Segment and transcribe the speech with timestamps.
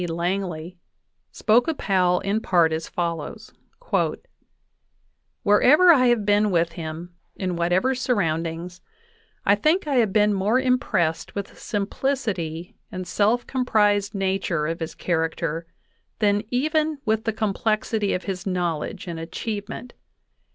[0.09, 0.79] Langley,
[1.31, 3.53] spoke of Powell in part as follows:
[5.43, 8.81] "Wherever I have been with him, in whatever surroundings,
[9.45, 14.79] I think I have been more impressed with the simplicity and self comprised nature of
[14.79, 15.67] his character
[16.17, 19.93] than even with the complexity of his knowledge and achievement.